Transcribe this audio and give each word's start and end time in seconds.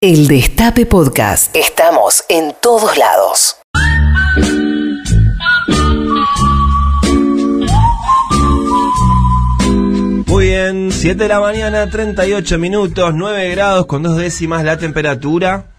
El 0.00 0.28
Destape 0.28 0.86
Podcast. 0.86 1.56
Estamos 1.56 2.22
en 2.28 2.54
todos 2.62 2.96
lados. 2.96 3.56
Muy 10.24 10.44
bien, 10.44 10.92
7 10.92 11.16
de 11.16 11.28
la 11.28 11.40
mañana, 11.40 11.90
38 11.90 12.58
minutos, 12.60 13.12
9 13.12 13.50
grados 13.50 13.86
con 13.86 14.04
dos 14.04 14.16
décimas 14.16 14.62
la 14.62 14.78
temperatura. 14.78 15.72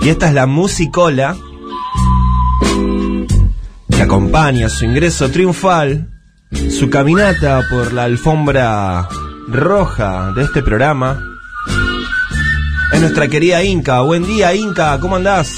Y 0.00 0.08
esta 0.08 0.28
es 0.28 0.32
la 0.32 0.46
musicola 0.46 1.36
que 3.90 4.02
acompaña 4.02 4.70
su 4.70 4.86
ingreso 4.86 5.30
triunfal, 5.30 6.08
su 6.70 6.88
caminata 6.88 7.60
por 7.68 7.92
la 7.92 8.04
alfombra 8.04 9.06
roja 9.48 10.32
de 10.34 10.44
este 10.44 10.62
programa. 10.62 11.33
Es 12.94 13.00
nuestra 13.00 13.28
querida 13.28 13.62
Inca. 13.62 14.00
Buen 14.02 14.24
día, 14.26 14.54
Inca, 14.54 14.98
¿cómo 15.00 15.16
andás? 15.16 15.52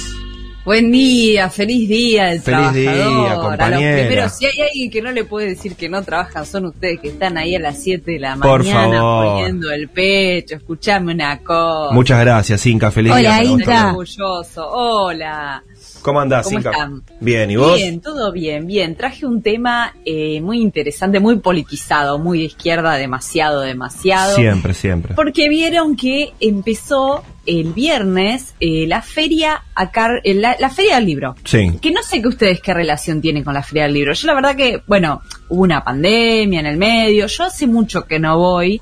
Buen 0.65 0.91
día, 0.91 1.49
feliz 1.49 1.87
día 1.87 2.25
del 2.25 2.41
Feliz 2.41 2.73
día, 2.73 2.91
trabajador. 2.91 3.29
A 3.29 3.35
los 3.35 3.45
compañera. 3.45 3.97
primeros, 3.99 4.33
si 4.37 4.45
hay 4.47 4.59
alguien 4.61 4.91
que 4.91 5.01
no 5.01 5.11
le 5.13 5.23
puede 5.23 5.47
decir 5.47 5.75
que 5.75 5.87
no 5.87 6.03
trabajan, 6.03 6.45
son 6.45 6.65
ustedes 6.65 6.99
que 6.99 7.07
están 7.09 7.37
ahí 7.37 7.55
a 7.55 7.59
las 7.59 7.81
7 7.81 8.11
de 8.11 8.19
la 8.19 8.35
Por 8.35 8.65
mañana 8.65 8.97
favor. 8.97 9.25
poniendo 9.35 9.71
el 9.71 9.87
pecho, 9.87 10.55
escuchame 10.55 11.13
una 11.13 11.39
cosa. 11.39 11.93
Muchas 11.93 12.19
gracias, 12.19 12.65
Inca. 12.65 12.91
Feliz 12.91 13.13
Hola, 13.13 13.39
día. 13.39 13.49
vos 13.51 13.59
Inca. 13.61 13.87
Orgulloso. 13.91 14.67
Hola. 14.69 15.63
¿Cómo 16.07 16.21
andás, 16.21 16.45
¿Cómo 16.45 16.59
Inca? 16.59 16.71
están? 16.71 17.03
Bien, 17.19 17.51
¿y 17.51 17.57
vos? 17.57 17.75
Bien, 17.75 17.99
todo 17.99 18.31
bien, 18.31 18.65
bien. 18.65 18.95
Traje 18.95 19.25
un 19.25 19.41
tema 19.41 19.93
eh, 20.05 20.39
muy 20.39 20.61
interesante, 20.61 21.19
muy 21.19 21.39
politizado, 21.39 22.17
muy 22.17 22.39
de 22.39 22.45
izquierda, 22.45 22.93
demasiado, 22.93 23.59
demasiado. 23.59 24.33
Siempre, 24.37 24.73
siempre. 24.73 25.15
Porque 25.15 25.49
vieron 25.49 25.97
que 25.97 26.31
empezó 26.39 27.25
el 27.47 27.73
viernes 27.73 28.53
eh, 28.59 28.85
la 28.87 29.01
feria 29.01 29.63
acá, 29.73 30.19
eh, 30.23 30.33
la, 30.33 30.55
la 30.59 30.69
feria 30.69 30.95
del 30.95 31.05
libro. 31.05 31.35
Sí. 31.43 31.71
Que 31.81 31.91
no 31.91 32.03
sé 32.03 32.21
que 32.21 32.27
ustedes 32.27 32.61
qué 32.61 32.73
relación 32.73 33.21
tienen 33.21 33.43
con 33.43 33.53
la 33.53 33.63
feria 33.63 33.83
del 33.83 33.93
libro. 33.93 34.13
Yo 34.13 34.27
la 34.27 34.35
verdad 34.35 34.55
que, 34.55 34.83
bueno, 34.85 35.21
hubo 35.49 35.63
una 35.63 35.83
pandemia 35.83 36.59
en 36.59 36.65
el 36.65 36.77
medio. 36.77 37.27
Yo 37.27 37.45
hace 37.45 37.65
mucho 37.65 38.05
que 38.05 38.19
no 38.19 38.37
voy. 38.37 38.81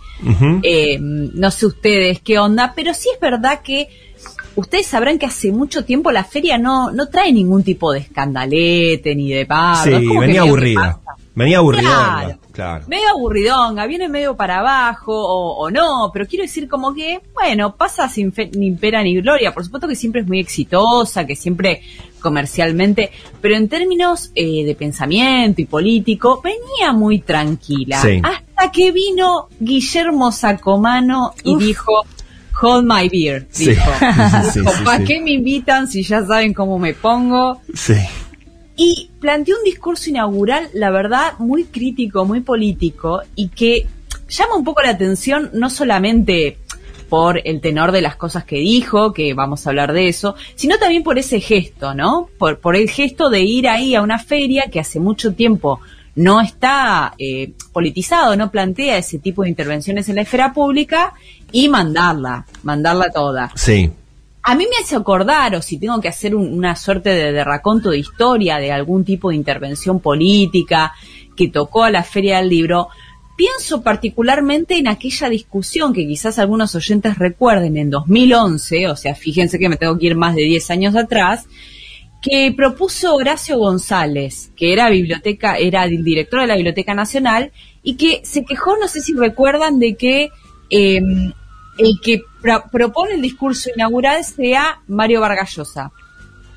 Eh, 0.63 0.97
no 0.99 1.51
sé 1.51 1.65
ustedes 1.67 2.19
qué 2.21 2.39
onda, 2.39 2.73
pero 2.75 2.93
sí 2.93 3.09
es 3.13 3.19
verdad 3.19 3.61
que 3.61 3.87
ustedes 4.55 4.87
sabrán 4.87 5.19
que 5.19 5.27
hace 5.27 5.51
mucho 5.51 5.85
tiempo 5.85 6.11
la 6.11 6.23
feria 6.23 6.57
no, 6.57 6.91
no 6.91 7.07
trae 7.07 7.31
ningún 7.31 7.63
tipo 7.63 7.91
de 7.91 7.99
escandalete 7.99 9.15
ni 9.15 9.31
de 9.31 9.45
pardo. 9.45 9.99
Sí, 9.99 10.07
venía 10.19 10.41
aburrida. 10.41 10.99
Venía 11.35 11.57
aburrida. 11.59 11.81
Claro. 11.81 12.39
Claro. 12.55 12.85
Medio 12.87 13.09
aburridonga, 13.09 13.85
viene 13.85 14.07
medio 14.07 14.35
para 14.35 14.59
abajo 14.59 15.11
o, 15.13 15.57
o 15.65 15.69
no, 15.69 16.09
pero 16.13 16.25
quiero 16.25 16.43
decir 16.43 16.67
como 16.69 16.93
que, 16.95 17.19
bueno, 17.33 17.75
pasa 17.75 18.07
sin 18.09 18.31
fe- 18.31 18.49
ni 18.55 18.71
pena 18.71 19.03
ni 19.03 19.13
gloria. 19.21 19.53
Por 19.53 19.63
supuesto 19.65 19.87
que 19.87 19.95
siempre 19.95 20.21
es 20.21 20.27
muy 20.27 20.39
exitosa, 20.39 21.25
que 21.25 21.35
siempre 21.35 21.81
comercialmente, 22.21 23.11
pero 23.41 23.55
en 23.55 23.69
términos 23.69 24.31
eh, 24.35 24.65
de 24.65 24.73
pensamiento 24.75 25.61
y 25.61 25.65
político, 25.65 26.41
venía 26.43 26.91
muy 26.91 27.19
tranquila. 27.19 28.01
Sí. 28.01 28.19
Hasta 28.23 28.71
que 28.71 28.91
vino 28.91 29.47
Guillermo 29.59 30.31
Sacomano 30.31 31.33
y 31.43 31.55
dijo, 31.57 31.91
hold 32.61 32.85
my 32.91 33.07
beer, 33.09 33.47
Sí. 33.51 33.69
dijo. 33.69 33.81
Sí, 34.53 34.59
¿para 34.83 34.97
sí. 34.99 35.03
qué 35.05 35.21
me 35.21 35.31
invitan 35.31 35.87
si 35.87 36.03
ya 36.03 36.25
saben 36.25 36.53
cómo 36.53 36.79
me 36.79 36.93
pongo? 36.93 37.61
Sí. 37.73 37.95
Y 38.75 39.09
planteó 39.19 39.57
un 39.57 39.63
discurso 39.63 40.09
inaugural, 40.09 40.69
la 40.73 40.91
verdad, 40.91 41.33
muy 41.39 41.65
crítico, 41.65 42.25
muy 42.25 42.41
político, 42.41 43.21
y 43.35 43.49
que 43.49 43.87
llama 44.27 44.55
un 44.55 44.63
poco 44.63 44.81
la 44.81 44.89
atención 44.89 45.49
no 45.53 45.69
solamente 45.69 46.57
por 47.09 47.41
el 47.45 47.61
tenor 47.61 47.91
de 47.91 48.01
las 48.01 48.15
cosas 48.15 48.43
que 48.45 48.57
dijo, 48.57 49.13
que 49.13 49.33
vamos 49.33 49.65
a 49.65 49.69
hablar 49.69 49.93
de 49.93 50.07
eso, 50.07 50.35
sino 50.55 50.77
también 50.77 51.03
por 51.03 51.17
ese 51.17 51.39
gesto, 51.39 51.93
¿no? 51.93 52.29
Por, 52.37 52.75
el 52.75 52.89
gesto 52.89 53.29
de 53.29 53.41
ir 53.41 53.67
ahí 53.67 53.95
a 53.95 54.01
una 54.01 54.19
feria 54.19 54.65
que 54.71 54.79
hace 54.79 54.99
mucho 54.99 55.33
tiempo 55.33 55.79
no 56.15 56.41
está 56.41 57.13
eh, 57.19 57.51
politizado, 57.73 58.35
no 58.35 58.49
plantea 58.49 58.97
ese 58.97 59.19
tipo 59.19 59.43
de 59.43 59.49
intervenciones 59.49 60.09
en 60.09 60.15
la 60.15 60.21
esfera 60.21 60.53
pública 60.53 61.13
y 61.51 61.69
mandarla, 61.69 62.45
mandarla 62.63 63.09
toda. 63.11 63.51
Sí. 63.55 63.91
A 64.47 64.53
mí 64.55 64.65
me 64.65 64.77
hace 64.83 64.95
acordar, 64.95 65.55
o 65.55 65.61
si 65.61 65.79
tengo 65.79 65.99
que 65.99 66.07
hacer 66.07 66.35
un- 66.35 66.53
una 66.53 66.75
suerte 66.75 67.09
de, 67.09 67.31
de 67.31 67.43
raconto 67.43 67.89
de 67.89 67.97
historia 67.97 68.57
de 68.57 68.71
algún 68.71 69.03
tipo 69.03 69.29
de 69.29 69.35
intervención 69.35 69.99
política 69.99 70.93
que 71.35 71.47
tocó 71.49 71.83
a 71.83 71.89
la 71.91 72.03
Feria 72.03 72.37
del 72.37 72.49
Libro, 72.49 72.89
pienso 73.35 73.81
particularmente 73.81 74.77
en 74.77 74.87
aquella 74.87 75.29
discusión 75.29 75.93
que 75.93 76.05
quizás 76.07 76.37
algunos 76.39 76.75
oyentes 76.75 77.17
recuerden 77.17 77.75
en 77.77 77.89
2011, 77.89 78.87
o 78.87 78.95
sea, 78.95 79.15
fíjense 79.15 79.57
que 79.59 79.67
me 79.67 79.77
tengo 79.77 79.97
que 79.97 80.05
ir 80.05 80.15
más 80.15 80.35
de 80.35 80.43
10 80.43 80.69
años 80.69 80.95
atrás, 80.95 81.47
que 82.21 82.53
propuso 82.55 83.15
Horacio 83.15 83.57
González, 83.57 84.51
que 84.55 84.73
era 84.73 84.89
biblioteca, 84.89 85.57
era 85.57 85.85
director 85.87 86.41
de 86.41 86.47
la 86.47 86.55
Biblioteca 86.55 86.93
Nacional, 86.93 87.51
y 87.83 87.95
que 87.97 88.21
se 88.23 88.45
quejó, 88.45 88.77
no 88.77 88.87
sé 88.87 89.01
si 89.01 89.13
recuerdan, 89.15 89.79
de 89.79 89.95
que 89.95 90.29
eh, 90.69 91.01
el 91.77 91.99
que 92.01 92.21
pro- 92.41 92.63
propone 92.71 93.13
el 93.15 93.21
discurso 93.21 93.69
inaugural 93.75 94.23
sea 94.23 94.81
Mario 94.87 95.21
Vargallosa. 95.21 95.91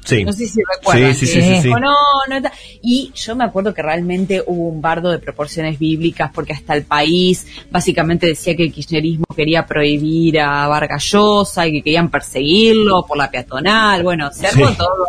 Sí. 0.04 0.24
No 0.24 0.32
sé 0.32 0.46
si 0.46 0.60
recuerdan. 0.76 1.14
Sí, 1.14 1.26
sí, 1.26 1.42
sí, 1.42 1.60
dijo, 1.62 1.78
no, 1.78 1.92
no 2.30 2.48
Y 2.82 3.12
yo 3.14 3.36
me 3.36 3.44
acuerdo 3.44 3.74
que 3.74 3.82
realmente 3.82 4.42
hubo 4.46 4.68
un 4.70 4.80
bardo 4.80 5.10
de 5.10 5.18
proporciones 5.18 5.78
bíblicas 5.78 6.30
porque 6.32 6.54
hasta 6.54 6.74
el 6.74 6.84
país 6.84 7.46
básicamente 7.70 8.26
decía 8.26 8.56
que 8.56 8.62
el 8.64 8.72
kirchnerismo 8.72 9.26
quería 9.36 9.66
prohibir 9.66 10.40
a 10.40 10.66
Vargallosa 10.66 11.66
y 11.66 11.72
que 11.72 11.82
querían 11.82 12.08
perseguirlo 12.10 13.04
por 13.06 13.18
la 13.18 13.30
peatonal. 13.30 14.02
Bueno, 14.02 14.30
se 14.32 14.46
armó 14.46 14.72
todo. 14.72 15.04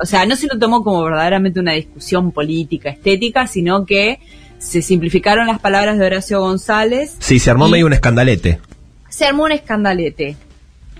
O 0.00 0.06
sea, 0.06 0.24
no 0.26 0.36
se 0.36 0.46
lo 0.46 0.56
tomó 0.60 0.84
como 0.84 1.02
verdaderamente 1.02 1.58
una 1.58 1.72
discusión 1.72 2.30
política, 2.30 2.90
estética, 2.90 3.48
sino 3.48 3.84
que 3.84 4.20
se 4.58 4.80
simplificaron 4.80 5.46
las 5.48 5.58
palabras 5.58 5.98
de 5.98 6.06
Horacio 6.06 6.40
González 6.40 7.16
Sí, 7.18 7.38
se 7.40 7.50
armó 7.50 7.66
Y- 7.66 7.72
medio 7.72 7.86
un 7.86 7.94
escandalete. 7.94 8.60
Se 9.10 9.26
armó 9.26 9.44
un 9.44 9.52
escandalete. 9.52 10.36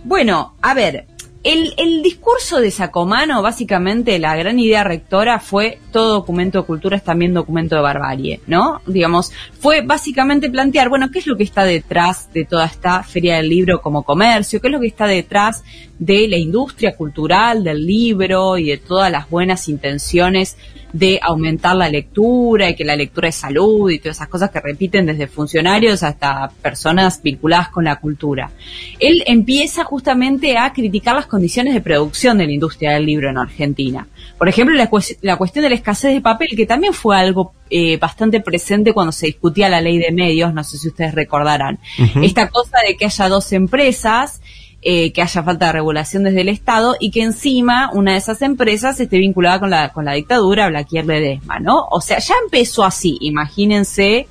Bueno, 0.04 0.54
a 0.60 0.74
ver, 0.74 1.06
el, 1.42 1.72
el 1.78 2.02
discurso 2.02 2.60
de 2.60 2.70
Sacomano, 2.70 3.40
básicamente, 3.40 4.18
la 4.18 4.36
gran 4.36 4.58
idea 4.58 4.84
rectora 4.84 5.40
fue 5.40 5.78
todo 5.90 6.12
documento 6.12 6.60
de 6.60 6.66
cultura 6.66 6.98
es 6.98 7.04
también 7.04 7.32
documento 7.32 7.76
de 7.76 7.80
barbarie, 7.80 8.40
¿no? 8.46 8.82
Digamos, 8.86 9.32
fue 9.58 9.80
básicamente 9.80 10.50
plantear, 10.50 10.90
bueno, 10.90 11.10
¿qué 11.10 11.20
es 11.20 11.26
lo 11.26 11.38
que 11.38 11.44
está 11.44 11.64
detrás 11.64 12.30
de 12.34 12.44
toda 12.44 12.66
esta 12.66 13.02
feria 13.04 13.36
del 13.36 13.48
libro 13.48 13.80
como 13.80 14.02
comercio? 14.02 14.60
¿Qué 14.60 14.68
es 14.68 14.72
lo 14.72 14.80
que 14.80 14.88
está 14.88 15.06
detrás 15.06 15.64
de 15.98 16.28
la 16.28 16.36
industria 16.36 16.94
cultural 16.94 17.64
del 17.64 17.86
libro 17.86 18.58
y 18.58 18.66
de 18.66 18.76
todas 18.76 19.10
las 19.10 19.30
buenas 19.30 19.66
intenciones 19.68 20.58
de 20.92 21.18
aumentar 21.22 21.76
la 21.76 21.88
lectura 21.88 22.70
y 22.70 22.74
que 22.74 22.84
la 22.84 22.96
lectura 22.96 23.28
es 23.28 23.36
salud 23.36 23.90
y 23.90 23.98
todas 23.98 24.16
esas 24.16 24.28
cosas 24.28 24.50
que 24.50 24.60
repiten 24.60 25.06
desde 25.06 25.26
funcionarios 25.26 26.02
hasta 26.02 26.50
personas 26.62 27.22
vinculadas 27.22 27.68
con 27.68 27.84
la 27.84 27.96
cultura. 27.96 28.50
Él 28.98 29.22
empieza 29.26 29.84
justamente 29.84 30.56
a 30.58 30.72
criticar 30.72 31.14
las 31.14 31.26
condiciones 31.26 31.74
de 31.74 31.80
producción 31.80 32.38
de 32.38 32.46
la 32.46 32.52
industria 32.52 32.92
del 32.92 33.06
libro 33.06 33.30
en 33.30 33.38
Argentina. 33.38 34.06
Por 34.38 34.48
ejemplo, 34.48 34.74
la, 34.74 34.88
cues- 34.90 35.18
la 35.22 35.36
cuestión 35.36 35.62
de 35.64 35.70
la 35.70 35.76
escasez 35.76 36.14
de 36.14 36.20
papel, 36.20 36.48
que 36.56 36.66
también 36.66 36.92
fue 36.94 37.16
algo 37.16 37.52
eh, 37.68 37.96
bastante 37.98 38.40
presente 38.40 38.92
cuando 38.92 39.12
se 39.12 39.26
discutía 39.26 39.68
la 39.68 39.80
ley 39.80 39.98
de 39.98 40.10
medios, 40.12 40.52
no 40.54 40.64
sé 40.64 40.78
si 40.78 40.88
ustedes 40.88 41.14
recordarán. 41.14 41.78
Esta 42.22 42.48
cosa 42.48 42.78
de 42.86 42.96
que 42.96 43.04
haya 43.04 43.28
dos 43.28 43.52
empresas 43.52 44.40
eh, 44.82 45.12
que 45.12 45.20
haya 45.22 45.42
falta 45.42 45.66
de 45.66 45.72
regulación 45.72 46.24
desde 46.24 46.40
el 46.40 46.48
Estado 46.48 46.96
y 46.98 47.10
que 47.10 47.22
encima 47.22 47.90
una 47.92 48.12
de 48.12 48.18
esas 48.18 48.40
empresas 48.42 48.98
esté 49.00 49.18
vinculada 49.18 49.60
con 49.60 49.70
la, 49.70 49.92
con 49.92 50.04
la 50.06 50.14
dictadura 50.14 50.68
Blaquier 50.68 51.04
Ledesma, 51.06 51.58
¿no? 51.58 51.86
O 51.90 52.00
sea, 52.00 52.18
ya 52.18 52.34
empezó 52.44 52.84
así, 52.84 53.18
imagínense 53.20 54.26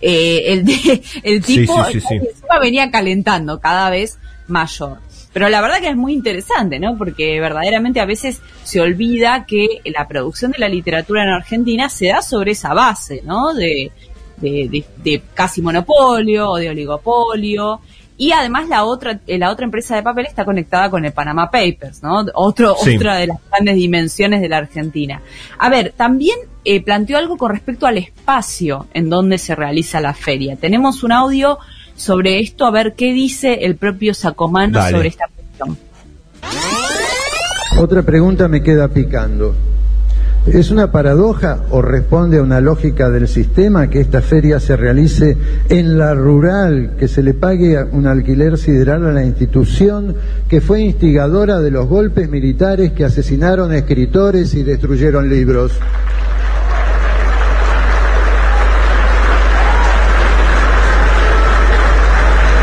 eh, 0.00 0.42
el, 0.52 0.64
de- 0.64 1.02
el 1.22 1.42
tipo 1.42 1.82
sí, 1.86 1.92
sí, 1.94 2.00
sí. 2.00 2.06
que 2.20 2.28
encima 2.28 2.58
venía 2.60 2.90
calentando 2.90 3.60
cada 3.60 3.88
vez 3.90 4.18
mayor. 4.48 4.98
Pero 5.32 5.48
la 5.48 5.60
verdad 5.62 5.80
que 5.80 5.88
es 5.88 5.96
muy 5.96 6.12
interesante, 6.12 6.78
¿no? 6.78 6.96
Porque 6.96 7.40
verdaderamente 7.40 7.98
a 8.00 8.04
veces 8.04 8.40
se 8.62 8.80
olvida 8.80 9.46
que 9.46 9.66
la 9.86 10.06
producción 10.06 10.52
de 10.52 10.58
la 10.58 10.68
literatura 10.68 11.24
en 11.24 11.30
Argentina 11.30 11.88
se 11.88 12.08
da 12.08 12.22
sobre 12.22 12.52
esa 12.52 12.72
base, 12.74 13.22
¿no? 13.24 13.52
De, 13.54 13.90
de, 14.36 14.68
de- 14.68 14.84
de 15.02 15.22
casi 15.34 15.60
monopolio 15.62 16.50
o 16.50 16.56
de 16.58 16.68
oligopolio. 16.68 17.80
Y 18.16 18.32
además 18.32 18.68
la 18.68 18.84
otra, 18.84 19.20
eh, 19.26 19.38
la 19.38 19.50
otra 19.50 19.64
empresa 19.64 19.96
de 19.96 20.02
papel 20.02 20.26
está 20.26 20.44
conectada 20.44 20.88
con 20.88 21.04
el 21.04 21.12
Panama 21.12 21.50
Papers, 21.50 22.02
¿no? 22.02 22.24
Otro, 22.34 22.76
Sí. 22.82 22.96
Otra 22.96 23.16
de 23.16 23.26
las 23.26 23.38
grandes 23.50 23.76
dimensiones 23.76 24.40
de 24.40 24.48
la 24.48 24.58
Argentina. 24.58 25.20
A 25.58 25.68
ver, 25.68 25.92
también 25.96 26.38
eh, 26.64 26.82
planteó 26.82 27.18
algo 27.18 27.36
con 27.36 27.50
respecto 27.50 27.86
al 27.86 27.98
espacio 27.98 28.86
en 28.94 29.10
donde 29.10 29.38
se 29.38 29.54
realiza 29.54 30.00
la 30.00 30.14
feria. 30.14 30.56
Tenemos 30.56 31.02
un 31.02 31.12
audio 31.12 31.58
sobre 31.96 32.40
esto, 32.40 32.66
a 32.66 32.70
ver 32.70 32.94
qué 32.94 33.12
dice 33.12 33.64
el 33.64 33.76
propio 33.76 34.14
Sacomano 34.14 34.78
Dale. 34.78 34.92
sobre 34.92 35.08
esta 35.08 35.26
cuestión. 35.34 35.78
Otra 37.78 38.02
pregunta 38.02 38.46
me 38.48 38.62
queda 38.62 38.88
picando. 38.88 39.54
¿Es 40.46 40.70
una 40.70 40.92
paradoja 40.92 41.60
o 41.70 41.80
responde 41.80 42.36
a 42.36 42.42
una 42.42 42.60
lógica 42.60 43.08
del 43.08 43.28
sistema 43.28 43.88
que 43.88 44.00
esta 44.00 44.20
feria 44.20 44.60
se 44.60 44.76
realice 44.76 45.38
en 45.70 45.96
la 45.96 46.14
rural, 46.14 46.96
que 46.98 47.08
se 47.08 47.22
le 47.22 47.32
pague 47.32 47.82
un 47.82 48.06
alquiler 48.06 48.58
sideral 48.58 49.06
a 49.06 49.12
la 49.12 49.24
institución 49.24 50.14
que 50.46 50.60
fue 50.60 50.82
instigadora 50.82 51.60
de 51.60 51.70
los 51.70 51.88
golpes 51.88 52.28
militares 52.28 52.92
que 52.92 53.06
asesinaron 53.06 53.72
escritores 53.72 54.54
y 54.54 54.62
destruyeron 54.62 55.30
libros? 55.30 55.72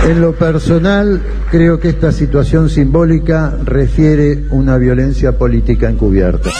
En 0.08 0.22
lo 0.22 0.34
personal, 0.34 1.20
creo 1.50 1.80
que 1.80 1.90
esta 1.90 2.12
situación 2.12 2.70
simbólica 2.70 3.58
refiere 3.66 4.46
una 4.52 4.78
violencia 4.78 5.36
política 5.38 5.90
encubierta. 5.90 6.52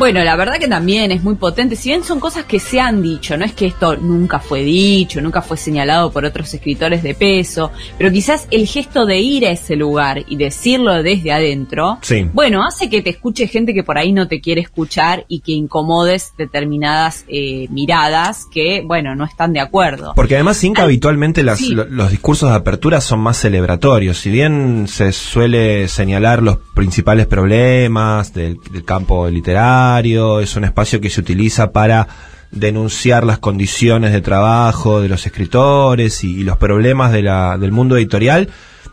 Bueno, 0.00 0.24
la 0.24 0.34
verdad 0.34 0.54
que 0.58 0.66
también 0.66 1.12
es 1.12 1.22
muy 1.22 1.34
potente. 1.34 1.76
Si 1.76 1.90
bien 1.90 2.02
son 2.04 2.20
cosas 2.20 2.46
que 2.46 2.58
se 2.58 2.80
han 2.80 3.02
dicho, 3.02 3.36
no 3.36 3.44
es 3.44 3.52
que 3.52 3.66
esto 3.66 3.98
nunca 3.98 4.38
fue 4.40 4.62
dicho, 4.62 5.20
nunca 5.20 5.42
fue 5.42 5.58
señalado 5.58 6.10
por 6.10 6.24
otros 6.24 6.54
escritores 6.54 7.02
de 7.02 7.14
peso, 7.14 7.70
pero 7.98 8.10
quizás 8.10 8.48
el 8.50 8.66
gesto 8.66 9.04
de 9.04 9.18
ir 9.18 9.44
a 9.44 9.50
ese 9.50 9.76
lugar 9.76 10.24
y 10.26 10.36
decirlo 10.36 11.02
desde 11.02 11.32
adentro, 11.32 11.98
bueno, 12.32 12.64
hace 12.66 12.88
que 12.88 13.02
te 13.02 13.10
escuche 13.10 13.46
gente 13.46 13.74
que 13.74 13.84
por 13.84 13.98
ahí 13.98 14.12
no 14.12 14.26
te 14.26 14.40
quiere 14.40 14.62
escuchar 14.62 15.26
y 15.28 15.40
que 15.40 15.52
incomodes 15.52 16.32
determinadas 16.38 17.26
eh, 17.28 17.66
miradas 17.68 18.46
que, 18.50 18.82
bueno, 18.82 19.14
no 19.14 19.26
están 19.26 19.52
de 19.52 19.60
acuerdo. 19.60 20.14
Porque 20.16 20.36
además, 20.36 20.64
Inca, 20.64 20.84
habitualmente 20.84 21.42
los 21.42 22.10
discursos 22.10 22.48
de 22.48 22.56
apertura 22.56 23.02
son 23.02 23.20
más 23.20 23.36
celebratorios. 23.36 24.16
Si 24.16 24.30
bien 24.30 24.86
se 24.88 25.12
suele 25.12 25.88
señalar 25.88 26.42
los 26.42 26.56
principales 26.74 27.26
problemas 27.26 28.32
del 28.32 28.56
campo 28.86 29.28
literario, 29.28 29.89
es 29.98 30.56
un 30.56 30.64
espacio 30.64 31.00
que 31.00 31.10
se 31.10 31.20
utiliza 31.20 31.72
para 31.72 32.06
denunciar 32.50 33.24
las 33.24 33.38
condiciones 33.38 34.12
de 34.12 34.20
trabajo 34.20 35.00
de 35.00 35.08
los 35.08 35.26
escritores 35.26 36.24
y, 36.24 36.42
los 36.42 36.56
problemas 36.58 37.12
de 37.12 37.22
la, 37.22 37.58
del 37.58 37.72
mundo 37.72 37.96
editorial. 37.96 38.48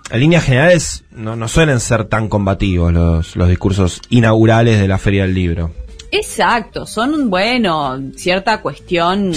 En 0.10 0.20
líneas 0.20 0.44
generales 0.44 1.04
no, 1.12 1.36
no 1.36 1.48
suelen 1.48 1.80
ser 1.80 2.06
tan 2.06 2.30
combativos 2.30 2.94
los, 2.94 3.36
los 3.36 3.50
discursos 3.50 4.02
inaugurales 4.10 4.80
de 4.80 4.88
la 4.88 4.98
Feria 4.98 5.24
del 5.24 5.34
Libro. 5.34 5.72
Exacto, 6.12 6.86
son, 6.86 7.30
bueno, 7.30 8.00
cierta 8.16 8.62
cuestión 8.62 9.34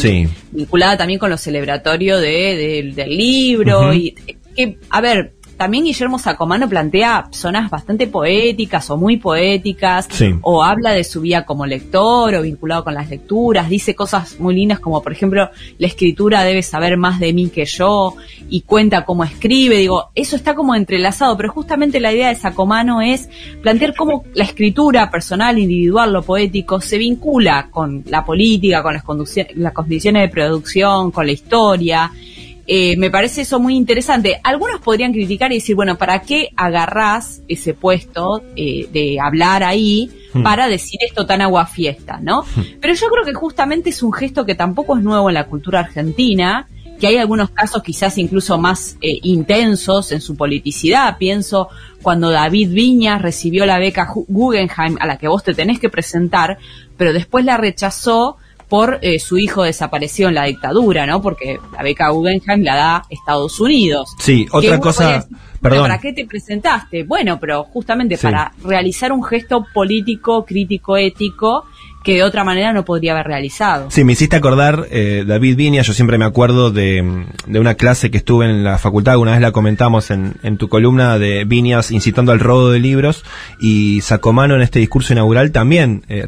vinculada 0.53 0.97
también 0.97 1.19
con 1.19 1.29
lo 1.29 1.37
celebratorio 1.37 2.19
de, 2.19 2.93
del 2.95 3.17
libro 3.17 3.93
y 3.93 4.15
que, 4.55 4.79
a 4.89 5.01
ver, 5.01 5.33
también 5.61 5.85
Guillermo 5.85 6.19
Sacomano 6.19 6.71
plantea 6.71 7.29
zonas 7.33 7.69
bastante 7.69 8.07
poéticas 8.07 8.89
o 8.89 8.97
muy 8.97 9.19
poéticas, 9.19 10.09
o 10.41 10.65
habla 10.65 10.93
de 10.93 11.05
su 11.05 11.21
vida 11.21 11.45
como 11.45 11.67
lector 11.67 12.35
o 12.35 12.41
vinculado 12.41 12.83
con 12.83 12.95
las 12.95 13.11
lecturas, 13.11 13.69
dice 13.69 13.95
cosas 13.95 14.41
muy 14.41 14.55
lindas 14.55 14.81
como 14.81 15.03
por 15.03 15.12
ejemplo, 15.12 15.51
la 15.77 15.87
escritura 15.87 16.45
debe 16.45 16.62
saber 16.62 16.97
más 16.97 17.21
de 17.21 17.35
mí 17.35 17.51
que 17.51 17.67
yo, 17.67 18.15
y 18.49 18.62
cuenta 18.62 19.05
cómo 19.05 19.23
escribe, 19.23 19.77
digo, 19.77 20.09
eso 20.15 20.35
está 20.35 20.55
como 20.55 20.75
entrelazado, 20.75 21.37
pero 21.37 21.53
justamente 21.53 22.01
la 22.01 22.15
idea 22.15 22.29
de 22.29 22.37
Sacomano 22.37 23.03
es 23.03 23.29
plantear 23.61 23.95
cómo 23.95 24.25
la 24.33 24.45
escritura 24.45 25.11
personal, 25.11 25.59
individual, 25.59 26.11
lo 26.11 26.23
poético, 26.23 26.81
se 26.81 26.97
vincula 26.97 27.69
con 27.71 28.03
la 28.07 28.25
política, 28.25 28.83
con 28.83 28.95
las, 28.95 29.05
las 29.57 29.73
condiciones 29.75 30.23
de 30.23 30.29
producción, 30.31 31.11
con 31.11 31.27
la 31.27 31.33
historia, 31.33 32.11
eh, 32.73 32.97
me 32.97 33.11
parece 33.11 33.41
eso 33.41 33.59
muy 33.59 33.75
interesante. 33.75 34.41
Algunos 34.45 34.81
podrían 34.81 35.13
criticar 35.13 35.51
y 35.51 35.57
decir, 35.57 35.75
bueno, 35.75 35.99
¿para 35.99 36.21
qué 36.23 36.51
agarrás 36.57 37.43
ese 37.49 37.75
puesto 37.75 38.45
eh, 38.55 38.87
de 38.93 39.19
hablar 39.21 39.65
ahí 39.65 40.09
hmm. 40.33 40.45
para 40.45 40.69
decir 40.69 41.01
esto 41.05 41.27
tan 41.27 41.41
aguafiesta, 41.41 42.21
¿no? 42.23 42.43
Hmm. 42.43 42.63
Pero 42.81 42.95
yo 42.95 43.09
creo 43.09 43.25
que 43.25 43.35
justamente 43.35 43.91
es 43.91 44.05
un 44.05 44.13
gesto 44.13 44.47
que 44.47 44.55
tampoco 44.55 44.97
es 44.97 45.03
nuevo 45.03 45.29
en 45.29 45.35
la 45.35 45.49
cultura 45.49 45.81
argentina, 45.81 46.69
que 47.01 47.09
hay 47.09 47.17
algunos 47.17 47.51
casos 47.51 47.83
quizás 47.83 48.17
incluso 48.19 48.57
más 48.57 48.97
eh, 49.01 49.19
intensos 49.25 50.13
en 50.13 50.21
su 50.21 50.37
politicidad. 50.37 51.19
Pienso 51.19 51.71
cuando 52.03 52.31
David 52.31 52.71
Viñas 52.71 53.21
recibió 53.21 53.67
la 53.67 53.81
beca 53.81 54.07
Guggenheim 54.29 54.97
a 55.01 55.09
la 55.09 55.19
que 55.19 55.27
vos 55.27 55.43
te 55.43 55.55
tenés 55.55 55.81
que 55.81 55.89
presentar, 55.89 56.59
pero 56.97 57.13
después 57.13 57.45
la 57.45 57.57
rechazó 57.57 58.37
por 58.71 59.01
eh, 59.03 59.19
su 59.19 59.37
hijo 59.37 59.65
desapareció 59.65 60.29
en 60.29 60.37
la 60.37 60.45
dictadura, 60.45 61.05
¿no? 61.05 61.21
Porque 61.21 61.59
la 61.73 61.83
beca 61.83 62.09
Guggenheim 62.09 62.63
la 62.63 62.77
da 62.77 63.03
Estados 63.11 63.61
Unidos. 63.61 64.15
Sí, 64.19 64.47
otra 64.51 64.79
cosa... 64.79 65.27
Perdón. 65.61 65.83
¿Para 65.83 65.99
qué 65.99 66.15
te 66.15 66.25
presentaste? 66.25 67.03
Bueno, 67.03 67.39
pero 67.39 67.65
justamente 67.65 68.17
para 68.17 68.51
realizar 68.65 69.13
un 69.13 69.23
gesto 69.23 69.67
político, 69.75 70.43
crítico, 70.47 70.97
ético 70.97 71.67
que 72.02 72.14
de 72.14 72.23
otra 72.23 72.44
manera 72.44 72.73
no 72.73 72.85
podría 72.85 73.12
haber 73.12 73.26
realizado. 73.26 73.91
Sí, 73.91 74.05
me 74.05 74.12
hiciste 74.12 74.37
acordar, 74.37 74.87
eh, 74.91 75.25
David 75.26 75.56
Viña, 75.56 75.82
yo 75.82 75.93
siempre 75.93 76.17
me 76.17 76.25
acuerdo 76.25 76.70
de, 76.70 77.26
de, 77.47 77.61
una 77.61 77.75
clase 77.75 78.11
que 78.11 78.19
estuve 78.19 78.47
en 78.47 78.64
la 78.64 78.79
facultad, 78.79 79.19
una 79.19 79.32
vez 79.32 79.41
la 79.41 79.52
comentamos 79.52 80.11
en, 80.11 80.35
en 80.43 80.56
tu 80.56 80.69
columna 80.69 81.19
de 81.19 81.44
Viñas 81.44 81.91
incitando 81.91 82.32
al 82.32 82.41
robo 82.41 82.70
de 82.70 82.79
libros, 82.79 83.25
y 83.61 84.00
Sacomano 84.00 84.55
en 84.55 84.62
este 84.62 84.79
discurso 84.79 85.12
inaugural 85.12 85.52
también, 85.52 86.05
eh, 86.08 86.26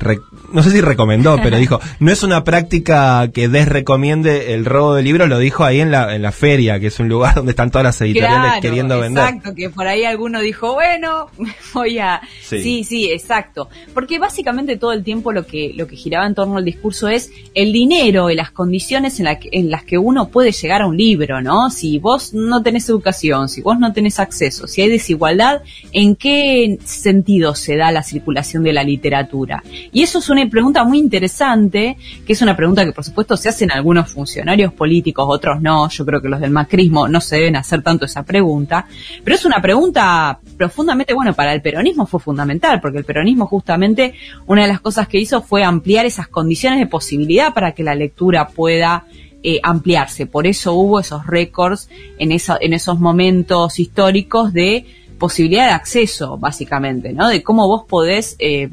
no 0.52 0.62
sé 0.62 0.70
si 0.70 0.80
recomendó, 0.82 1.38
pero 1.42 1.56
dijo, 1.56 1.80
no 2.00 2.12
es 2.12 2.22
una 2.22 2.44
práctica 2.44 3.30
que 3.32 3.48
desrecomiende 3.48 4.52
el 4.52 4.66
robo 4.66 4.94
de 4.94 5.02
libros, 5.02 5.28
lo 5.28 5.38
dijo 5.38 5.64
ahí 5.64 5.80
en 5.80 5.90
la, 5.90 6.14
en 6.14 6.20
la 6.20 6.32
feria, 6.32 6.78
que 6.80 6.88
es 6.88 7.00
un 7.00 7.08
lugar 7.08 7.34
donde 7.36 7.50
están 7.50 7.70
todas 7.70 7.84
las 7.84 8.00
editoriales 8.02 8.60
queriendo 8.60 9.00
vender. 9.00 9.24
Exacto, 9.24 9.54
que 9.54 9.70
por 9.70 9.86
ahí 9.86 10.04
alguno 10.04 10.40
dijo, 10.40 10.74
bueno, 10.74 11.28
voy 11.74 11.98
a... 11.98 12.20
sí, 12.42 12.84
sí, 12.84 13.10
exacto. 13.10 13.70
Porque 13.94 14.18
básicamente 14.18 14.76
todo 14.76 14.92
el 14.92 15.02
tiempo 15.02 15.32
lo 15.32 15.46
que 15.46 15.61
lo 15.74 15.86
que 15.86 15.96
giraba 15.96 16.26
en 16.26 16.34
torno 16.34 16.56
al 16.56 16.64
discurso 16.64 17.08
es 17.08 17.30
el 17.54 17.72
dinero 17.72 18.30
y 18.30 18.34
las 18.34 18.50
condiciones 18.50 19.20
en, 19.20 19.26
en 19.52 19.70
las 19.70 19.84
que 19.84 19.98
uno 19.98 20.28
puede 20.28 20.52
llegar 20.52 20.82
a 20.82 20.86
un 20.86 20.96
libro, 20.96 21.40
¿no? 21.40 21.70
Si 21.70 21.98
vos 21.98 22.34
no 22.34 22.62
tenés 22.62 22.88
educación, 22.88 23.48
si 23.48 23.60
vos 23.60 23.78
no 23.78 23.92
tenés 23.92 24.18
acceso, 24.18 24.66
si 24.66 24.82
hay 24.82 24.88
desigualdad, 24.88 25.62
¿en 25.92 26.16
qué 26.16 26.78
sentido 26.84 27.54
se 27.54 27.76
da 27.76 27.92
la 27.92 28.02
circulación 28.02 28.62
de 28.62 28.72
la 28.72 28.84
literatura? 28.84 29.62
Y 29.92 30.02
eso 30.02 30.18
es 30.18 30.30
una 30.30 30.48
pregunta 30.48 30.84
muy 30.84 30.98
interesante, 30.98 31.96
que 32.26 32.32
es 32.32 32.42
una 32.42 32.56
pregunta 32.56 32.84
que 32.84 32.92
por 32.92 33.04
supuesto 33.04 33.36
se 33.36 33.48
hacen 33.48 33.70
algunos 33.70 34.10
funcionarios 34.10 34.72
políticos, 34.72 35.26
otros 35.28 35.60
no, 35.60 35.88
yo 35.88 36.04
creo 36.04 36.20
que 36.20 36.28
los 36.28 36.40
del 36.40 36.50
macrismo 36.50 37.08
no 37.08 37.20
se 37.20 37.36
deben 37.36 37.56
hacer 37.56 37.82
tanto 37.82 38.06
esa 38.06 38.24
pregunta, 38.24 38.86
pero 39.22 39.36
es 39.36 39.44
una 39.44 39.60
pregunta 39.60 40.40
profundamente, 40.56 41.14
bueno, 41.14 41.34
para 41.34 41.52
el 41.52 41.62
peronismo 41.62 42.06
fue 42.06 42.20
fundamental, 42.20 42.80
porque 42.80 42.98
el 42.98 43.04
peronismo 43.04 43.46
justamente 43.46 44.14
una 44.46 44.62
de 44.62 44.68
las 44.68 44.80
cosas 44.80 45.08
que 45.08 45.18
hizo 45.18 45.42
fue 45.42 45.51
fue 45.52 45.64
ampliar 45.64 46.06
esas 46.06 46.28
condiciones 46.28 46.78
de 46.78 46.86
posibilidad 46.86 47.52
para 47.52 47.72
que 47.72 47.82
la 47.82 47.94
lectura 47.94 48.48
pueda 48.48 49.04
eh, 49.42 49.60
ampliarse. 49.62 50.24
Por 50.24 50.46
eso 50.46 50.72
hubo 50.72 50.98
esos 50.98 51.26
récords 51.26 51.90
en, 52.18 52.32
esos 52.32 52.98
momentos 52.98 53.78
históricos 53.78 54.54
de 54.54 54.86
posibilidad 55.18 55.66
de 55.66 55.74
acceso, 55.74 56.38
básicamente, 56.38 57.12
¿no? 57.12 57.28
De 57.28 57.42
cómo 57.42 57.68
vos 57.68 57.82
podés 57.86 58.34
eh, 58.38 58.70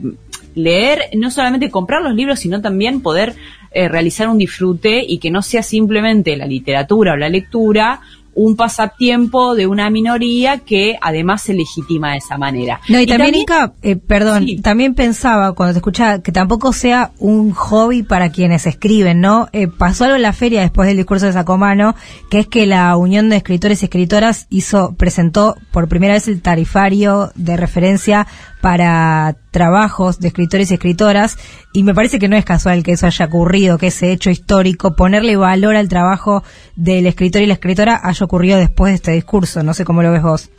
leer, 0.56 1.10
no 1.18 1.32
solamente 1.32 1.70
comprar 1.70 2.02
los 2.02 2.16
libros, 2.16 2.40
sino 2.40 2.62
también 2.62 3.02
poder 3.02 3.36
eh, 3.72 3.90
realizar 3.90 4.30
un 4.30 4.38
disfrute 4.38 5.04
y 5.06 5.18
que 5.18 5.32
no 5.32 5.42
sea 5.42 5.64
simplemente 5.64 6.38
la 6.38 6.46
literatura 6.46 7.12
o 7.12 7.18
la 7.18 7.28
lectura 7.28 8.00
un 8.40 8.56
pasatiempo 8.56 9.54
de 9.54 9.68
una 9.68 9.90
minoría 9.90 10.60
que 10.60 10.98
además 11.02 11.42
se 11.42 11.54
legitima 11.54 12.12
de 12.12 12.20
esa 12.20 12.38
manera. 12.38 12.80
No, 12.88 12.98
y, 12.98 13.06
también, 13.06 13.36
eh, 13.82 13.98
perdón, 13.98 14.46
también 14.62 14.96
pensaba 14.96 15.52
cuando 15.52 15.74
te 15.74 15.80
escuchaba 15.80 16.20
que 16.20 16.32
tampoco 16.32 16.72
sea 16.72 17.12
un 17.20 17.52
hobby 17.52 18.02
para 18.02 18.32
quienes 18.32 18.66
escriben, 18.66 19.20
¿no? 19.20 19.50
Eh, 19.52 19.68
pasó 19.68 20.06
algo 20.06 20.16
en 20.16 20.22
la 20.22 20.32
feria 20.32 20.62
después 20.62 20.88
del 20.88 20.96
discurso 20.96 21.26
de 21.26 21.34
Sacomano, 21.34 21.96
que 22.30 22.40
es 22.40 22.48
que 22.48 22.66
la 22.66 22.96
Unión 22.96 23.28
de 23.28 23.36
Escritores 23.36 23.82
y 23.82 23.88
Escritoras 23.88 24.48
hizo, 24.50 24.96
presentó 24.96 25.58
por 25.72 25.90
primera 25.90 26.14
vez 26.14 26.30
el 26.30 26.42
tarifario 26.42 27.34
de 27.36 27.58
referencia 27.58 28.26
para 28.62 29.36
trabajos 29.52 30.20
de 30.20 30.28
escritores 30.30 30.72
y 30.72 30.76
escritoras 30.76 31.38
y 31.74 31.84
me 31.84 31.94
parece 31.94 32.20
que 32.20 32.28
no 32.28 32.36
es 32.36 32.46
casual 32.46 32.84
que 32.84 32.94
eso 32.94 33.06
haya 33.06 33.26
ocurrido, 33.26 33.78
que 33.78 33.88
ese 33.88 34.12
hecho 34.12 34.30
histórico, 34.30 34.96
ponerle 34.96 35.36
valor 35.36 35.76
al 35.76 35.90
trabajo 35.90 36.44
del 36.76 37.06
escritor 37.06 37.42
y 37.42 37.46
la 37.46 37.54
escritora 37.54 38.00
haya 38.04 38.26
ocurrido 38.26 38.58
después 38.58 38.92
de 38.92 38.96
este 38.96 39.12
discurso. 39.12 39.64
No 39.64 39.74
sé 39.74 39.86
cómo 39.86 40.04
lo 40.04 40.12
ves 40.12 40.24
vos. 40.24 40.50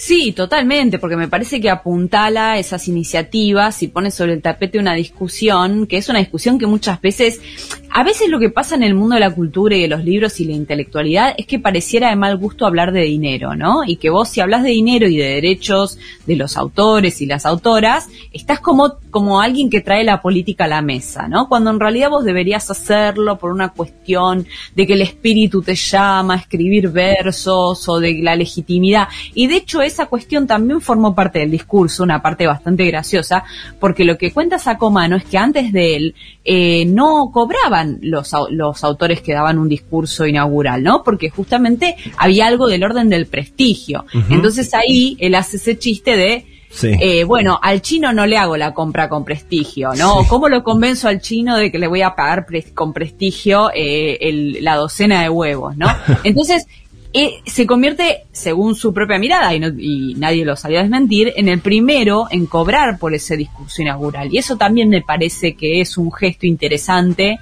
Sí, 0.00 0.32
totalmente, 0.32 0.98
porque 0.98 1.16
me 1.16 1.28
parece 1.28 1.60
que 1.60 1.68
apuntala 1.68 2.58
esas 2.58 2.88
iniciativas 2.88 3.82
y 3.82 3.88
pone 3.88 4.10
sobre 4.10 4.32
el 4.32 4.40
tapete 4.40 4.78
una 4.78 4.94
discusión, 4.94 5.86
que 5.86 5.98
es 5.98 6.08
una 6.08 6.20
discusión 6.20 6.58
que 6.58 6.66
muchas 6.66 7.02
veces 7.02 7.38
a 7.92 8.04
veces 8.04 8.28
lo 8.28 8.38
que 8.38 8.50
pasa 8.50 8.76
en 8.76 8.84
el 8.84 8.94
mundo 8.94 9.14
de 9.14 9.20
la 9.20 9.34
cultura 9.34 9.74
y 9.74 9.82
de 9.82 9.88
los 9.88 10.04
libros 10.04 10.38
y 10.38 10.44
la 10.44 10.52
intelectualidad 10.52 11.34
es 11.36 11.46
que 11.46 11.58
pareciera 11.58 12.10
de 12.10 12.16
mal 12.16 12.36
gusto 12.36 12.64
hablar 12.64 12.92
de 12.92 13.02
dinero, 13.02 13.56
¿no? 13.56 13.82
Y 13.84 13.96
que 13.96 14.10
vos 14.10 14.28
si 14.28 14.40
hablas 14.40 14.62
de 14.62 14.70
dinero 14.70 15.08
y 15.08 15.16
de 15.16 15.34
derechos 15.34 15.98
de 16.24 16.36
los 16.36 16.56
autores 16.56 17.20
y 17.20 17.26
las 17.26 17.46
autoras, 17.46 18.08
estás 18.32 18.60
como, 18.60 18.94
como 19.10 19.40
alguien 19.40 19.70
que 19.70 19.80
trae 19.80 20.04
la 20.04 20.22
política 20.22 20.64
a 20.64 20.68
la 20.68 20.82
mesa, 20.82 21.26
¿no? 21.26 21.48
Cuando 21.48 21.70
en 21.70 21.80
realidad 21.80 22.10
vos 22.10 22.24
deberías 22.24 22.70
hacerlo 22.70 23.38
por 23.38 23.50
una 23.50 23.70
cuestión 23.70 24.46
de 24.76 24.86
que 24.86 24.92
el 24.92 25.02
espíritu 25.02 25.60
te 25.60 25.74
llama 25.74 26.34
a 26.34 26.38
escribir 26.38 26.90
versos 26.90 27.88
o 27.88 27.98
de 27.98 28.20
la 28.22 28.36
legitimidad. 28.36 29.08
Y 29.34 29.48
de 29.48 29.56
hecho 29.56 29.82
esa 29.82 30.06
cuestión 30.06 30.46
también 30.46 30.80
formó 30.80 31.14
parte 31.14 31.40
del 31.40 31.50
discurso, 31.50 32.04
una 32.04 32.22
parte 32.22 32.46
bastante 32.46 32.86
graciosa, 32.86 33.42
porque 33.80 34.04
lo 34.04 34.16
que 34.16 34.32
cuenta 34.32 34.60
Sacomano 34.60 35.16
es 35.16 35.24
que 35.24 35.38
antes 35.38 35.72
de 35.72 35.96
él 35.96 36.14
eh, 36.44 36.84
no 36.86 37.30
cobraba 37.32 37.79
los, 37.84 38.32
los 38.50 38.84
autores 38.84 39.20
que 39.20 39.32
daban 39.32 39.58
un 39.58 39.68
discurso 39.68 40.26
inaugural, 40.26 40.82
¿no? 40.82 41.02
Porque 41.02 41.30
justamente 41.30 41.96
había 42.16 42.46
algo 42.46 42.68
del 42.68 42.84
orden 42.84 43.08
del 43.08 43.26
prestigio. 43.26 44.04
Entonces 44.28 44.72
ahí 44.74 45.16
él 45.20 45.34
hace 45.34 45.56
ese 45.56 45.78
chiste 45.78 46.16
de, 46.16 46.46
eh, 46.82 47.24
bueno, 47.24 47.58
al 47.60 47.82
chino 47.82 48.12
no 48.12 48.26
le 48.26 48.36
hago 48.36 48.56
la 48.56 48.72
compra 48.72 49.08
con 49.08 49.24
prestigio, 49.24 49.92
¿no? 49.94 50.24
¿Cómo 50.28 50.48
lo 50.48 50.62
convenzo 50.62 51.08
al 51.08 51.20
chino 51.20 51.56
de 51.56 51.72
que 51.72 51.78
le 51.78 51.88
voy 51.88 52.02
a 52.02 52.14
pagar 52.14 52.46
con 52.74 52.92
prestigio 52.92 53.70
eh, 53.74 54.56
la 54.60 54.76
docena 54.76 55.22
de 55.22 55.28
huevos, 55.28 55.76
¿no? 55.76 55.88
Entonces, 56.24 56.66
eh, 57.12 57.40
se 57.44 57.66
convierte, 57.66 58.24
según 58.30 58.76
su 58.76 58.94
propia 58.94 59.18
mirada, 59.18 59.52
y, 59.52 59.60
y 59.78 60.14
nadie 60.14 60.44
lo 60.44 60.54
sabía 60.54 60.80
desmentir, 60.80 61.32
en 61.34 61.48
el 61.48 61.60
primero 61.60 62.26
en 62.30 62.46
cobrar 62.46 62.98
por 62.98 63.14
ese 63.14 63.36
discurso 63.36 63.82
inaugural. 63.82 64.32
Y 64.32 64.38
eso 64.38 64.56
también 64.56 64.88
me 64.88 65.02
parece 65.02 65.54
que 65.54 65.80
es 65.80 65.98
un 65.98 66.12
gesto 66.12 66.46
interesante 66.46 67.40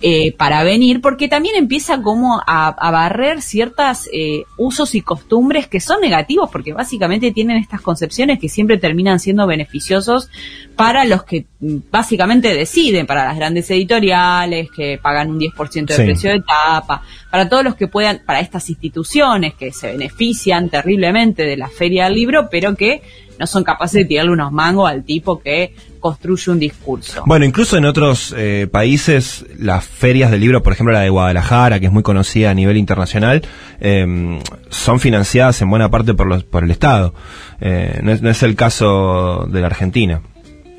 eh, 0.00 0.30
para 0.30 0.62
venir, 0.62 1.00
porque 1.00 1.26
también 1.26 1.56
empieza 1.56 2.00
como 2.02 2.40
a, 2.46 2.90
barrer 2.92 3.42
ciertos 3.42 4.08
eh, 4.12 4.44
usos 4.56 4.94
y 4.94 5.00
costumbres 5.00 5.66
que 5.66 5.80
son 5.80 6.00
negativos, 6.00 6.50
porque 6.52 6.72
básicamente 6.72 7.32
tienen 7.32 7.56
estas 7.56 7.80
concepciones 7.80 8.38
que 8.38 8.48
siempre 8.48 8.78
terminan 8.78 9.18
siendo 9.18 9.44
beneficiosos 9.48 10.30
para 10.76 11.04
los 11.04 11.24
que 11.24 11.46
mm, 11.58 11.78
básicamente 11.90 12.54
deciden, 12.54 13.06
para 13.06 13.24
las 13.24 13.36
grandes 13.36 13.68
editoriales 13.72 14.68
que 14.70 15.00
pagan 15.02 15.32
un 15.32 15.40
10% 15.40 15.86
de 15.86 16.04
precio 16.04 16.30
de 16.30 16.42
tapa, 16.42 17.02
para 17.28 17.48
todos 17.48 17.64
los 17.64 17.74
que 17.74 17.88
puedan, 17.88 18.22
para 18.24 18.38
estas 18.38 18.70
instituciones 18.70 19.54
que 19.54 19.72
se 19.72 19.88
benefician 19.88 20.68
terriblemente 20.68 21.42
de 21.42 21.56
la 21.56 21.68
feria 21.68 22.04
del 22.04 22.14
libro, 22.14 22.48
pero 22.48 22.76
que 22.76 23.02
no 23.36 23.48
son 23.48 23.64
capaces 23.64 24.02
de 24.02 24.04
tirarle 24.04 24.32
unos 24.32 24.52
mangos 24.52 24.88
al 24.88 25.04
tipo 25.04 25.40
que 25.40 25.74
construye 25.98 26.50
un 26.50 26.58
discurso. 26.58 27.22
Bueno, 27.26 27.44
incluso 27.44 27.76
en 27.76 27.84
otros 27.84 28.34
eh, 28.36 28.68
países, 28.70 29.44
las 29.58 29.84
ferias 29.84 30.30
del 30.30 30.40
libro, 30.40 30.62
por 30.62 30.72
ejemplo 30.72 30.92
la 30.92 31.00
de 31.00 31.10
Guadalajara, 31.10 31.80
que 31.80 31.86
es 31.86 31.92
muy 31.92 32.02
conocida 32.02 32.50
a 32.50 32.54
nivel 32.54 32.76
internacional, 32.76 33.42
em, 33.80 34.40
son 34.70 35.00
financiadas 35.00 35.60
en 35.62 35.70
buena 35.70 35.90
parte 35.90 36.14
por, 36.14 36.26
los, 36.26 36.44
por 36.44 36.64
el 36.64 36.70
Estado. 36.70 37.14
Eh, 37.60 38.00
no, 38.02 38.12
es, 38.12 38.42
el 38.42 38.54
caso 38.54 39.46
de 39.50 39.60
la 39.60 39.66
Argentina. 39.66 40.22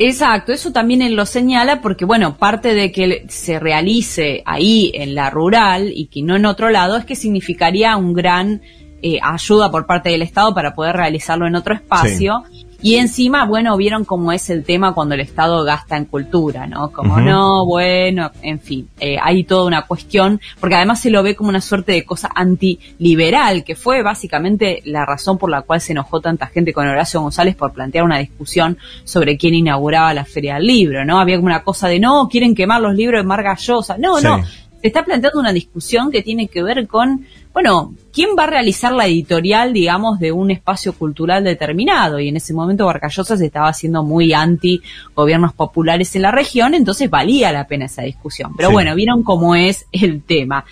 Exacto, 0.02 0.54
eso 0.54 0.72
también 0.72 1.02
él 1.02 1.16
lo 1.16 1.26
señala 1.26 1.82
porque, 1.82 2.06
bueno, 2.06 2.38
parte 2.38 2.74
de 2.74 2.92
que 2.92 3.26
se 3.28 3.60
realice 3.60 4.44
ahí 4.46 4.92
en 4.94 5.14
la 5.14 5.30
rural 5.30 5.92
y 5.94 6.08
que 6.08 6.22
no 6.22 6.38
en 6.38 6.46
otro 6.46 6.70
lado 6.70 6.96
es 6.96 7.04
que 7.04 7.16
significaría 7.16 7.98
un 7.98 8.14
gran 8.14 8.62
eh, 9.02 9.20
ayuda 9.22 9.72
por 9.72 9.86
parte 9.86 10.10
del 10.10 10.22
Estado 10.22 10.54
para 10.54 10.74
poder 10.74 10.96
realizarlo 10.96 11.48
en 11.48 11.56
otro 11.56 11.74
espacio. 11.74 12.44
Y 12.82 12.96
encima, 12.96 13.46
bueno, 13.46 13.76
vieron 13.76 14.06
cómo 14.06 14.32
es 14.32 14.50
el 14.50 14.64
tema 14.64 14.94
cuando 14.94 15.16
el 15.16 15.22
Estado 15.22 15.64
gasta 15.66 15.98
en 15.98 16.06
cultura, 16.06 16.66
¿no? 16.66 16.92
Como 16.92 17.20
no, 17.20 17.66
bueno, 17.66 18.32
en 18.42 18.60
fin, 18.60 18.88
eh, 19.00 19.18
hay 19.22 19.44
toda 19.44 19.66
una 19.66 19.82
cuestión, 19.82 20.40
porque 20.60 20.76
además 20.76 21.02
se 21.02 21.10
lo 21.10 21.22
ve 21.22 21.36
como 21.36 21.50
una 21.50 21.60
suerte 21.60 21.92
de 21.92 22.06
cosa 22.06 22.30
antiliberal, 22.34 23.66
que 23.66 23.76
fue 23.76 24.02
básicamente 24.02 24.82
la 24.86 25.06
razón 25.06 25.38
por 25.38 25.50
la 25.50 25.64
cual 25.64 25.82
se 25.82 25.92
enojó 25.92 26.22
tanta 26.22 26.48
gente 26.48 26.72
con 26.72 26.88
Horacio 26.88 27.22
González 27.22 27.56
por 27.56 27.74
plantear 27.74 28.06
una 28.06 28.20
discusión 28.20 28.78
sobre 29.04 29.38
quién 29.38 29.56
inauguraba 29.56 30.14
la 30.14 30.24
Feria 30.24 30.56
del 30.56 30.66
Libro, 30.66 31.04
¿no? 31.04 31.20
Había 31.20 31.36
como 31.36 31.48
una 31.48 31.64
cosa 31.64 31.90
de, 31.90 32.00
no, 32.00 32.30
quieren 32.30 32.56
quemar 32.56 32.82
los 32.82 32.96
libros 32.96 33.22
de 33.22 33.28
Margallosa. 33.28 33.98
No, 33.98 34.22
no, 34.22 34.42
se 34.82 34.88
está 34.88 35.04
planteando 35.04 35.40
una 35.40 35.54
discusión 35.54 36.12
que 36.12 36.22
tiene 36.22 36.48
que 36.48 36.64
ver 36.64 36.88
con, 36.88 37.26
bueno, 37.54 37.94
¿quién 38.14 38.30
va 38.38 38.44
a 38.44 38.48
realizar 38.48 38.94
la 38.94 39.08
editorial, 39.08 39.74
digamos, 39.74 40.20
de 40.20 40.32
un 40.32 40.52
espacio 40.52 40.94
cultural 40.94 41.44
determinado? 41.44 42.20
Y 42.20 42.30
en 42.30 42.38
ese 42.38 42.54
momento 42.54 42.86
Barcayosa 42.86 43.36
se 43.36 43.46
estaba 43.46 43.68
haciendo 43.68 44.04
muy 44.04 44.34
anti 44.34 44.82
gobiernos 45.16 45.54
populares 45.54 46.16
en 46.16 46.22
la 46.22 46.32
región, 46.32 46.74
entonces 46.74 47.10
valía 47.10 47.52
la 47.52 47.68
pena 47.68 47.86
esa 47.86 48.04
discusión. 48.04 48.54
Pero 48.56 48.72
bueno, 48.72 48.96
vieron 48.96 49.24
cómo 49.24 49.56
es 49.56 49.86
el 49.92 50.24
tema. 50.24 50.66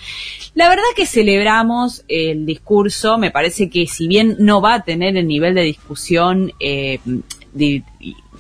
La 0.56 0.70
verdad 0.70 0.84
que 0.96 1.06
celebramos 1.06 2.04
el 2.08 2.46
discurso, 2.46 3.18
me 3.18 3.32
parece 3.32 3.70
que 3.70 3.88
si 3.88 4.08
bien 4.08 4.38
no 4.40 4.62
va 4.62 4.76
a 4.76 4.84
tener 4.84 5.18
el 5.18 5.28
nivel 5.28 5.54
de 5.56 5.64
discusión 5.64 6.54
eh, 6.60 7.00
de, 7.54 7.84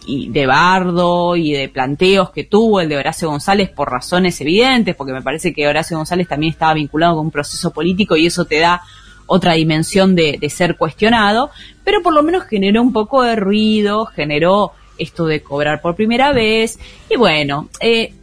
y 0.07 0.29
de 0.29 0.47
bardo 0.47 1.35
y 1.35 1.51
de 1.51 1.67
planteos 1.67 2.31
que 2.31 2.45
tuvo 2.45 2.79
el 2.79 2.87
de 2.87 2.97
Horacio 2.97 3.29
González 3.29 3.69
por 3.69 3.91
razones 3.91 4.39
evidentes, 4.39 4.95
porque 4.95 5.11
me 5.11 5.21
parece 5.21 5.53
que 5.53 5.67
Horacio 5.67 5.97
González 5.97 6.29
también 6.29 6.53
estaba 6.53 6.73
vinculado 6.73 7.17
con 7.17 7.25
un 7.25 7.31
proceso 7.31 7.71
político 7.71 8.15
y 8.15 8.25
eso 8.25 8.45
te 8.45 8.59
da 8.59 8.81
otra 9.25 9.53
dimensión 9.53 10.15
de, 10.15 10.39
ser 10.49 10.77
cuestionado, 10.77 11.51
pero 11.83 12.01
por 12.01 12.13
lo 12.13 12.23
menos 12.23 12.45
generó 12.45 12.81
un 12.81 12.93
poco 12.93 13.21
de 13.23 13.35
ruido, 13.35 14.05
generó 14.05 14.71
esto 14.97 15.25
de 15.25 15.43
cobrar 15.43 15.81
por 15.81 15.95
primera 15.95 16.31
vez, 16.31 16.79
y 17.09 17.17
bueno, 17.17 17.67
eh, 17.81 18.13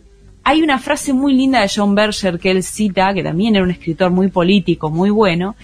hay 0.42 0.62
una 0.62 0.78
frase 0.78 1.12
muy 1.12 1.34
linda 1.34 1.60
de 1.60 1.70
John 1.74 1.94
Berger 1.94 2.38
que 2.38 2.50
él 2.50 2.62
cita, 2.62 3.12
que 3.12 3.22
también 3.22 3.56
era 3.56 3.64
un 3.64 3.70
escritor 3.70 4.10
muy 4.10 4.28
político, 4.28 4.90
muy 4.90 5.10
bueno, 5.10 5.54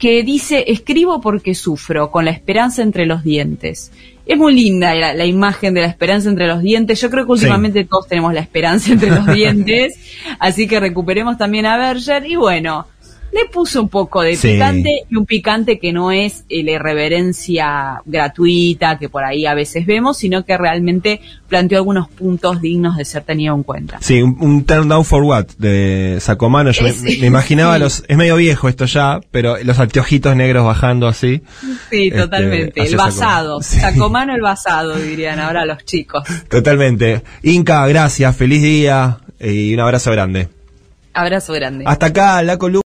que 0.00 0.22
dice, 0.22 0.64
escribo 0.66 1.20
porque 1.20 1.54
sufro, 1.54 2.10
con 2.10 2.24
la 2.24 2.30
esperanza 2.30 2.82
entre 2.82 3.04
los 3.04 3.22
dientes. 3.22 3.92
Es 4.24 4.38
muy 4.38 4.54
linda 4.54 4.94
la, 4.94 5.26
imagen 5.26 5.74
de 5.74 5.82
la 5.82 5.88
esperanza 5.88 6.30
entre 6.30 6.46
los 6.46 6.62
dientes. 6.62 6.98
Yo 7.02 7.10
creo 7.10 7.26
que 7.26 7.32
últimamente 7.32 7.84
todos 7.84 8.08
tenemos 8.08 8.32
la 8.32 8.40
esperanza 8.40 8.92
entre 8.92 9.10
los 9.10 9.26
dientes, 9.34 9.94
así 10.38 10.66
que 10.66 10.80
recuperemos 10.80 11.36
también 11.36 11.66
a 11.66 11.76
Berger. 11.76 12.24
Y 12.26 12.36
bueno, 12.36 12.86
le 13.32 13.46
puso 13.52 13.82
un 13.82 13.88
poco 13.88 14.22
de 14.22 14.36
picante 14.36 15.04
y 15.08 15.16
un 15.16 15.26
picante 15.26 15.78
que 15.78 15.92
no 15.92 16.10
es 16.10 16.44
eh, 16.48 16.62
la 16.62 16.72
irreverencia 16.72 18.02
gratuita 18.04 18.98
que 18.98 19.08
por 19.08 19.24
ahí 19.24 19.46
a 19.46 19.54
veces 19.54 19.86
vemos, 19.86 20.18
sino 20.18 20.44
que 20.44 20.56
realmente 20.56 21.20
planteó 21.48 21.78
algunos 21.78 22.08
puntos 22.08 22.60
dignos 22.60 22.96
de 22.96 23.04
ser 23.04 23.22
tenido 23.22 23.54
en 23.54 23.62
cuenta. 23.62 23.98
Sí, 24.00 24.22
un, 24.22 24.64
turn 24.64 24.88
down 24.88 25.04
for 25.04 25.22
what 25.22 25.46
de 25.58 26.18
Sacomano. 26.20 26.70
Yo 26.70 26.84
me, 27.02 27.26
imaginaba 27.26 27.78
los, 27.78 28.04
es 28.08 28.16
medio 28.16 28.36
viejo 28.36 28.68
esto 28.68 28.86
ya, 28.86 29.20
pero 29.30 29.56
los 29.62 29.78
anteojitos 29.78 30.34
negros 30.36 30.64
bajando 30.64 31.06
así. 31.06 31.42
Sí, 31.90 32.08
este, 32.08 32.18
totalmente. 32.18 32.82
el 32.82 32.96
basado. 32.96 33.62
Sacomano 33.62 34.34
el 34.34 34.42
basado, 34.42 34.96
dirían 34.96 35.38
ahora 35.40 35.64
los 35.64 35.84
chicos. 35.84 36.24
Totalmente. 36.48 37.22
Inca, 37.42 37.86
gracias, 37.86 38.36
feliz 38.36 38.62
día 38.62 39.18
y 39.38 39.74
un 39.74 39.80
abrazo 39.80 40.10
grande. 40.10 40.48
Abrazo 41.12 41.52
grande. 41.52 41.84
Hasta 41.86 42.06
acá, 42.06 42.42
la 42.42 42.56
columna. 42.56 42.89